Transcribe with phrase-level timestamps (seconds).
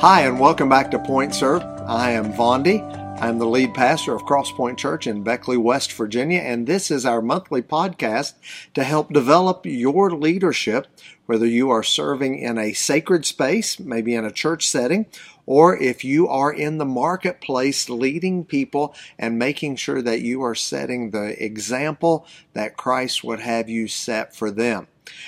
[0.00, 1.62] Hi, and welcome back to Point Serve.
[1.86, 2.97] I am Vondi.
[3.20, 7.20] I'm the lead pastor of Crosspoint Church in Beckley, West Virginia, and this is our
[7.20, 8.34] monthly podcast
[8.74, 10.86] to help develop your leadership,
[11.26, 15.06] whether you are serving in a sacred space, maybe in a church setting,
[15.46, 20.54] or if you are in the marketplace leading people and making sure that you are
[20.54, 24.86] setting the example that Christ would have you set for them.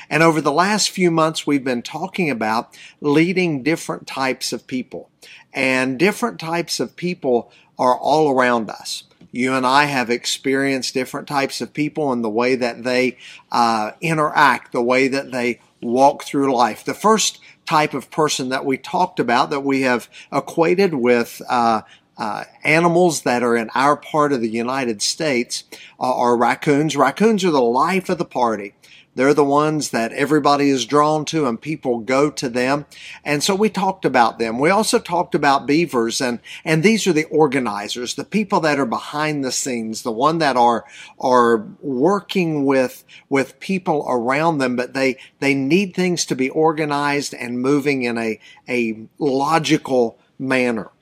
[0.09, 5.11] And over the last few months, we've been talking about leading different types of people.
[5.53, 9.05] And different types of people are all around us.
[9.33, 13.17] You and I have experienced different types of people and the way that they
[13.53, 16.85] uh, interact, the way that they walk through life.
[16.85, 21.83] The first type of person that we talked about that we have equated with uh,
[22.19, 25.65] uh, animals that are in our part of the United States
[25.99, 26.97] are raccoons.
[26.97, 28.75] Raccoons are the life of the party.
[29.21, 32.87] They're the ones that everybody is drawn to and people go to them.
[33.23, 34.59] And so we talked about them.
[34.59, 38.87] We also talked about beavers and, and these are the organizers, the people that are
[38.87, 40.87] behind the scenes, the one that are,
[41.19, 47.35] are working with, with people around them, but they, they need things to be organized
[47.35, 48.41] and moving in a,
[48.71, 50.93] a logical manner.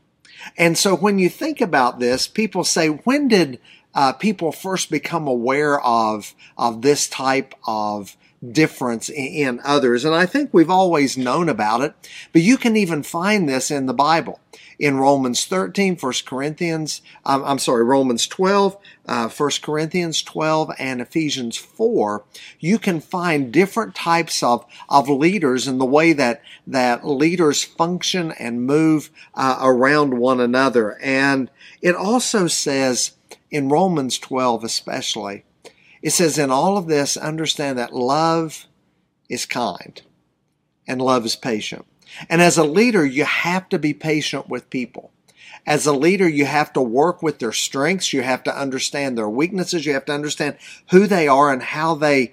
[0.57, 3.61] And so when you think about this, people say, when did
[3.95, 10.05] uh, people first become aware of of this type of difference in, others.
[10.05, 11.95] And I think we've always known about it,
[12.33, 14.41] but you can even find this in the Bible.
[14.79, 21.01] In Romans 13, 1 Corinthians, um, I'm sorry, Romans 12, uh, 1 Corinthians 12, and
[21.01, 22.25] Ephesians 4,
[22.61, 28.31] you can find different types of, of leaders in the way that, that leaders function
[28.39, 30.97] and move uh, around one another.
[31.03, 31.51] And
[31.83, 33.13] it also says
[33.51, 35.45] in Romans 12 especially,
[36.03, 38.67] it says, in all of this, understand that love
[39.29, 40.01] is kind
[40.87, 41.85] and love is patient.
[42.29, 45.13] And as a leader, you have to be patient with people.
[45.67, 48.13] As a leader, you have to work with their strengths.
[48.13, 49.85] You have to understand their weaknesses.
[49.85, 50.57] You have to understand
[50.91, 52.33] who they are and how they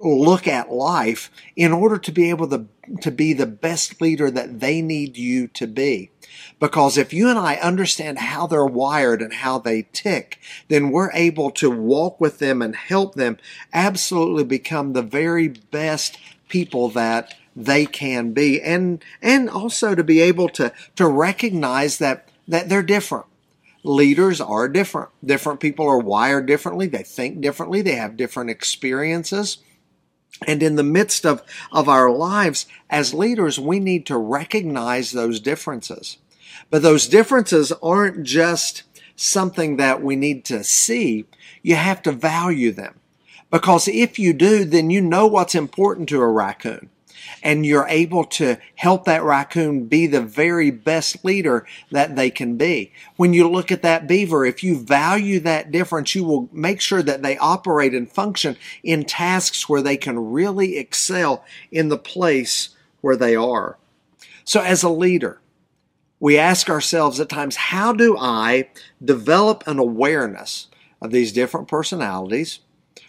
[0.00, 2.66] look at life in order to be able to,
[3.00, 6.10] to be the best leader that they need you to be.
[6.58, 10.38] Because if you and I understand how they're wired and how they tick,
[10.68, 13.38] then we're able to walk with them and help them
[13.72, 16.18] absolutely become the very best
[16.48, 18.60] people that they can be.
[18.60, 23.26] And, and also to be able to, to recognize that, that they're different
[23.82, 25.08] leaders are different.
[25.24, 26.86] Different people are wired differently.
[26.86, 27.80] They think differently.
[27.80, 29.56] They have different experiences.
[30.46, 31.42] And in the midst of,
[31.72, 36.18] of our lives as leaders, we need to recognize those differences.
[36.70, 38.84] But those differences aren't just
[39.16, 41.26] something that we need to see.
[41.62, 43.00] You have to value them.
[43.50, 46.88] Because if you do, then you know what's important to a raccoon
[47.42, 52.56] and you're able to help that raccoon be the very best leader that they can
[52.56, 52.92] be.
[53.16, 57.02] When you look at that beaver, if you value that difference, you will make sure
[57.02, 62.70] that they operate and function in tasks where they can really excel in the place
[63.00, 63.78] where they are.
[64.44, 65.40] So as a leader,
[66.18, 68.68] we ask ourselves at times, how do I
[69.02, 70.68] develop an awareness
[71.00, 72.60] of these different personalities?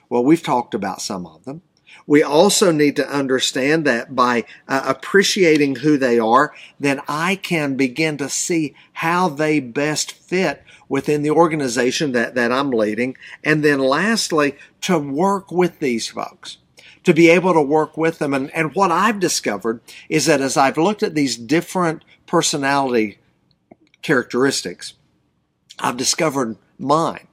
[0.10, 1.62] Well, we've talked about some of them.
[2.08, 7.76] We also need to understand that by uh, appreciating who they are, then I can
[7.76, 13.16] begin to see how they best fit within the organization that, that I'm leading.
[13.44, 16.58] And then lastly, to work with these folks
[17.04, 18.34] to be able to work with them.
[18.34, 23.20] And, and what I've discovered is that as I've looked at these different personality
[24.02, 24.94] characteristics,
[25.80, 27.28] I've discovered mine.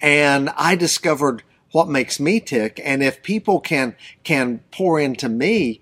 [0.00, 1.42] And I discovered
[1.74, 2.80] what makes me tick.
[2.84, 5.80] And if people can, can pour into me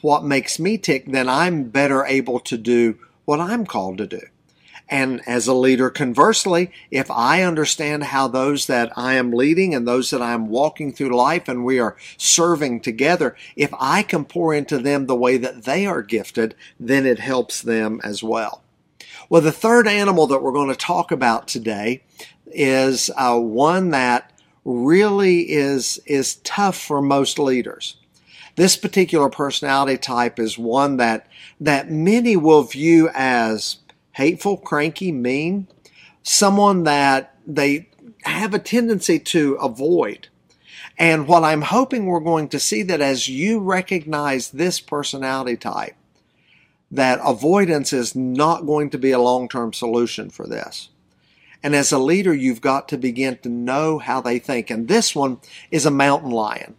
[0.00, 4.22] what makes me tick, then I'm better able to do what I'm called to do.
[4.88, 9.86] And as a leader, conversely, if I understand how those that I am leading and
[9.86, 14.52] those that I'm walking through life and we are serving together, if I can pour
[14.52, 18.64] into them the way that they are gifted, then it helps them as well.
[19.28, 22.02] Well, the third animal that we're going to talk about today
[22.52, 24.29] is uh, one that
[24.64, 27.96] really is, is tough for most leaders.
[28.56, 31.26] This particular personality type is one that,
[31.60, 33.78] that many will view as
[34.12, 35.68] hateful, cranky, mean,
[36.22, 37.88] someone that they
[38.24, 40.28] have a tendency to avoid.
[40.98, 45.94] And what I'm hoping we're going to see that as you recognize this personality type,
[46.90, 50.90] that avoidance is not going to be a long-term solution for this.
[51.62, 54.70] And as a leader, you've got to begin to know how they think.
[54.70, 55.40] And this one
[55.70, 56.76] is a mountain lion.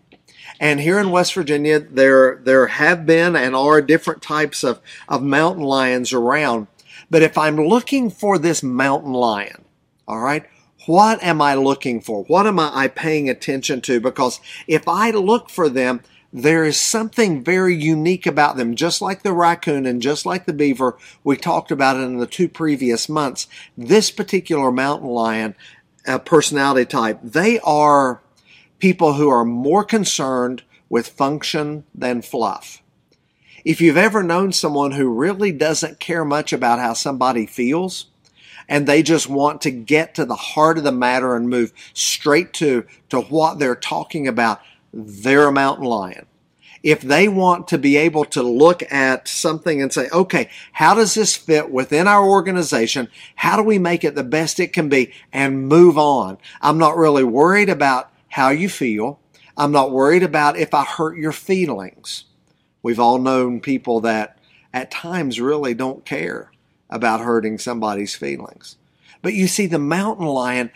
[0.60, 5.24] And here in West Virginia, there, there have been and are different types of, of
[5.24, 6.68] mountain lions around.
[7.10, 9.66] But if I'm looking for this mountain lion,
[10.08, 10.46] all right,
[10.86, 12.24] what am I looking for?
[12.24, 14.00] What am I paying attention to?
[14.00, 16.02] Because if I look for them,
[16.34, 20.54] there is something very unique about them, just like the raccoon and just like the
[20.54, 20.98] beaver.
[21.24, 23.48] We talked about it in the two previous months.
[23.78, 25.56] This particular mountain lion
[26.08, 28.22] uh, personality type, they are
[28.80, 32.82] people who are more concerned with function than fluff.
[33.64, 38.08] If you've ever known someone who really doesn't care much about how somebody feels,
[38.68, 42.54] and they just want to get to the heart of the matter and move straight
[42.54, 44.62] to, to what they're talking about,
[44.94, 46.26] they're a mountain lion.
[46.84, 51.14] If they want to be able to look at something and say, okay, how does
[51.14, 53.08] this fit within our organization?
[53.36, 56.40] How do we make it the best it can be and move on?
[56.60, 59.20] I'm not really worried about how you feel.
[59.56, 62.26] I'm not worried about if I hurt your feelings.
[62.82, 64.40] We've all known people that
[64.74, 66.52] at times really don't care
[66.90, 68.78] about hurting somebody's feelings.
[69.22, 70.72] But you see, the mountain lion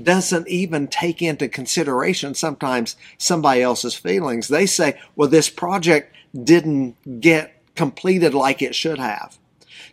[0.00, 4.48] doesn't even take into consideration sometimes somebody else's feelings.
[4.48, 9.38] They say, well, this project didn't get completed like it should have.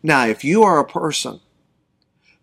[0.02, 1.42] Now, if you are a person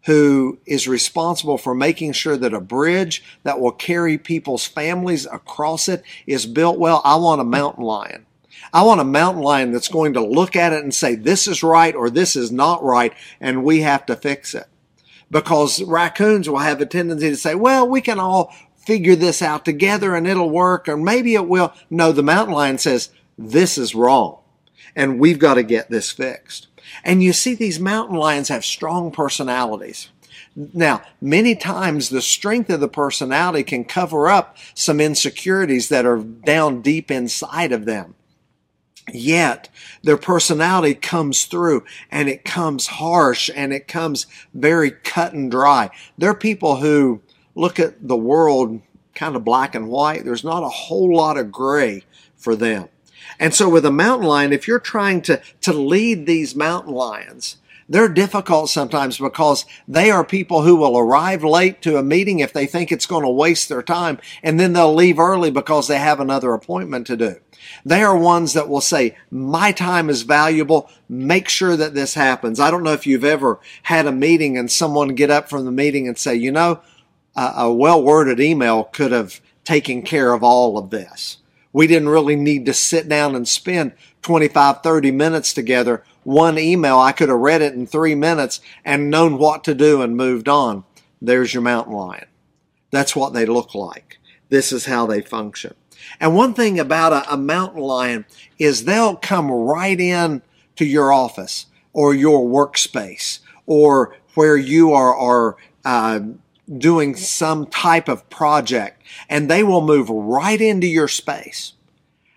[0.04, 5.88] who is responsible for making sure that a bridge that will carry people's families across
[5.88, 8.26] it is built well, I want a mountain lion.
[8.72, 11.62] I want a mountain lion that's going to look at it and say, this is
[11.62, 14.66] right or this is not right, and we have to fix it
[15.30, 19.64] because raccoons will have a tendency to say, well, we can all figure this out
[19.64, 21.72] together and it'll work, or maybe it will.
[21.90, 24.38] No, the mountain lion says, this is wrong
[24.96, 26.68] and we've got to get this fixed.
[27.04, 30.08] And you see these mountain lions have strong personalities.
[30.56, 36.18] Now, many times the strength of the personality can cover up some insecurities that are
[36.18, 38.14] down deep inside of them.
[39.12, 39.68] Yet
[40.02, 45.90] their personality comes through and it comes harsh and it comes very cut and dry.
[46.18, 47.20] There are people who
[47.54, 48.80] look at the world
[49.14, 50.24] kind of black and white.
[50.24, 52.04] There's not a whole lot of gray
[52.36, 52.88] for them.
[53.38, 57.56] And so with a mountain lion, if you're trying to, to lead these mountain lions,
[57.88, 62.52] they're difficult sometimes because they are people who will arrive late to a meeting if
[62.52, 65.98] they think it's going to waste their time, and then they'll leave early because they
[65.98, 67.36] have another appointment to do.
[67.84, 70.90] They are ones that will say, my time is valuable.
[71.08, 72.60] Make sure that this happens.
[72.60, 75.72] I don't know if you've ever had a meeting and someone get up from the
[75.72, 76.80] meeting and say, you know,
[77.36, 81.38] a, a well worded email could have taken care of all of this.
[81.72, 83.92] We didn't really need to sit down and spend
[84.22, 86.02] 25, 30 minutes together.
[86.24, 90.02] One email, I could have read it in three minutes and known what to do
[90.02, 90.84] and moved on.
[91.20, 92.26] There's your mountain lion.
[92.90, 94.18] That's what they look like.
[94.48, 95.74] This is how they function.
[96.20, 98.24] And one thing about a, a mountain lion
[98.58, 100.42] is they'll come right in
[100.76, 106.20] to your office or your workspace or where you are, are uh,
[106.78, 111.72] doing some type of project and they will move right into your space.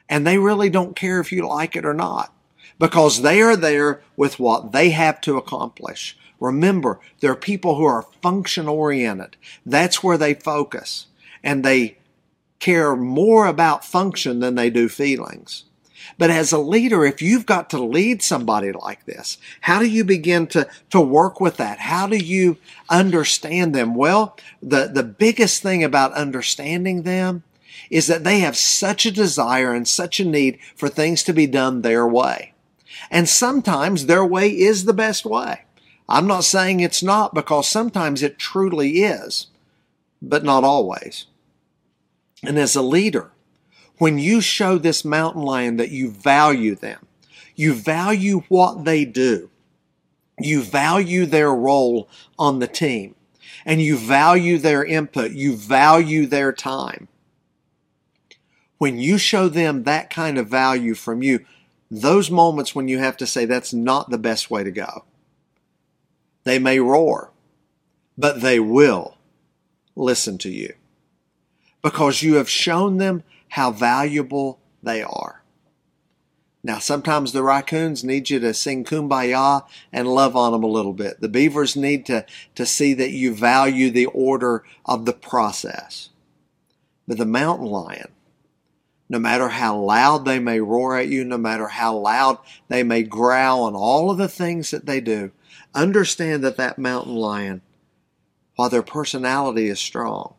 [0.08, 2.34] And they really don't care if you like it or not
[2.80, 6.18] because they are there with what they have to accomplish.
[6.40, 9.36] Remember, there are people who are function oriented.
[9.66, 11.08] That's where they focus
[11.44, 11.99] and they
[12.60, 15.66] care more about function than they do feelings.
[16.18, 20.04] But as a leader, if you've got to lead somebody like this, how do you
[20.04, 21.80] begin to, to work with that?
[21.80, 22.58] How do you
[22.90, 23.96] understand them?
[23.96, 27.44] Well, the, the biggest thing about understanding them
[27.90, 31.48] is that they have such a desire and such a need for things to be
[31.48, 32.54] done their way.
[33.10, 35.62] And sometimes their way is the best way.
[36.08, 39.48] I'm not saying it's not because sometimes it truly is,
[40.22, 41.28] but not always.
[42.44, 43.32] And as a leader,
[43.98, 47.06] when you show this mountain lion that you value them,
[47.56, 49.50] you value what they do,
[50.40, 53.16] you value their role on the team,
[53.66, 57.10] and you value their input, you value their time.
[58.78, 61.46] When you show them that kind of value from you,
[61.92, 65.04] those moments when you have to say that's not the best way to go,
[66.46, 67.32] they may roar,
[68.18, 69.18] but they will
[69.98, 70.74] listen to you
[71.82, 75.40] because you have shown them how valuable they are.
[76.62, 80.94] Now, sometimes the raccoons need you to sing kumbaya and love on them a little
[80.94, 81.22] bit.
[81.22, 86.10] The beavers need to, to see that you value the order of the process.
[87.08, 88.10] But the mountain lion,
[89.08, 93.04] no matter how loud they may roar at you, no matter how loud they may
[93.04, 95.32] growl and all of the things that they do,
[95.74, 97.62] understand that that mountain lion,
[98.56, 100.36] while their personality is strong,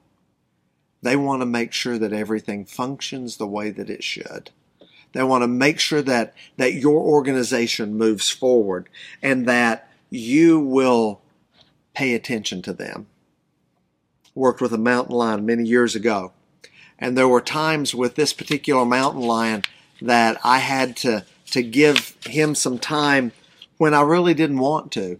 [1.02, 4.50] they want to make sure that everything functions the way that it should.
[5.12, 8.88] They want to make sure that, that your organization moves forward
[9.22, 11.20] and that you will
[11.94, 13.06] pay attention to them.
[14.34, 16.32] Worked with a mountain lion many years ago.
[16.98, 19.62] And there were times with this particular mountain lion
[20.02, 23.32] that I had to, to give him some time
[23.78, 25.18] when I really didn't want to.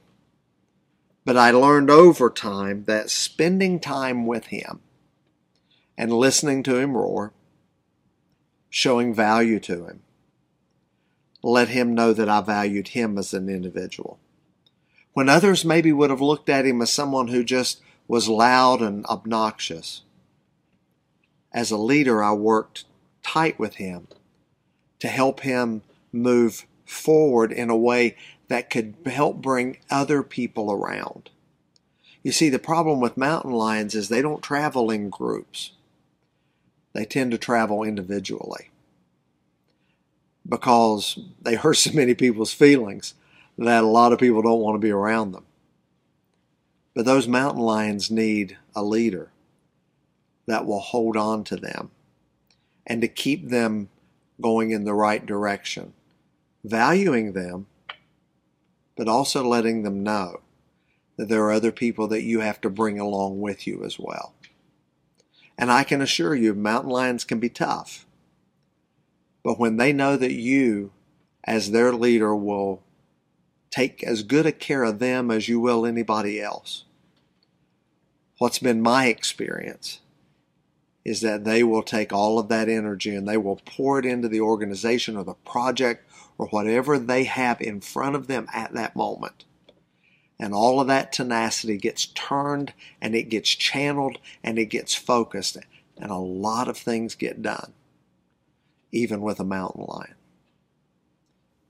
[1.24, 4.80] But I learned over time that spending time with him
[6.00, 7.30] and listening to him roar,
[8.70, 10.00] showing value to him,
[11.42, 14.18] let him know that I valued him as an individual.
[15.12, 19.04] When others maybe would have looked at him as someone who just was loud and
[19.06, 20.00] obnoxious,
[21.52, 22.84] as a leader, I worked
[23.22, 24.08] tight with him
[25.00, 28.16] to help him move forward in a way
[28.48, 31.28] that could help bring other people around.
[32.22, 35.72] You see, the problem with mountain lions is they don't travel in groups.
[36.92, 38.70] They tend to travel individually
[40.48, 43.14] because they hurt so many people's feelings
[43.58, 45.44] that a lot of people don't want to be around them.
[46.94, 49.30] But those mountain lions need a leader
[50.46, 51.90] that will hold on to them
[52.86, 53.88] and to keep them
[54.40, 55.92] going in the right direction,
[56.64, 57.66] valuing them,
[58.96, 60.40] but also letting them know
[61.16, 64.34] that there are other people that you have to bring along with you as well.
[65.60, 68.06] And I can assure you, mountain lions can be tough.
[69.44, 70.90] But when they know that you,
[71.44, 72.82] as their leader, will
[73.70, 76.84] take as good a care of them as you will anybody else,
[78.38, 80.00] what's been my experience
[81.04, 84.28] is that they will take all of that energy and they will pour it into
[84.28, 88.96] the organization or the project or whatever they have in front of them at that
[88.96, 89.44] moment.
[90.40, 95.58] And all of that tenacity gets turned and it gets channeled and it gets focused.
[95.98, 97.74] And a lot of things get done,
[98.90, 100.14] even with a mountain lion.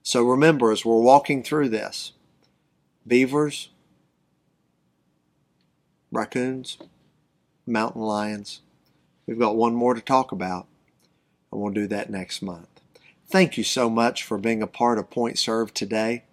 [0.05, 2.13] So remember, as we're walking through this,
[3.05, 3.71] beavers,
[6.13, 6.79] raccoons,
[7.67, 8.61] mountain lions,
[9.27, 10.69] we've got one more to talk about,
[11.51, 12.69] and we'll do that next month.
[13.29, 16.25] Thank you so much for being a part of Point Serve today.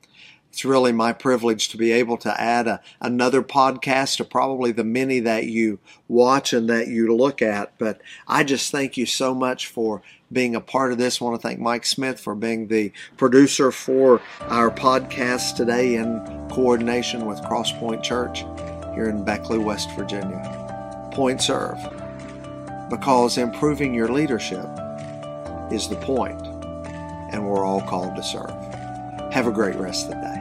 [0.50, 4.84] It's really my privilege to be able to add a, another podcast to probably the
[4.84, 7.78] many that you watch and that you look at.
[7.78, 10.02] But I just thank you so much for
[10.32, 11.22] being a part of this.
[11.22, 16.20] I want to thank Mike Smith for being the producer for our podcast today in
[16.52, 18.40] coordination with Crosspoint Church
[18.96, 21.10] here in Beckley, West Virginia.
[21.14, 21.78] Point serve
[22.90, 24.66] because improving your leadership
[25.72, 26.42] is the point,
[27.32, 28.50] and we're all called to serve.
[29.34, 30.37] Have a great rest of the day.